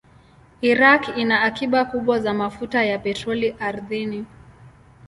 [0.69, 4.25] Iraq ina akiba kubwa za mafuta ya petroli ardhini.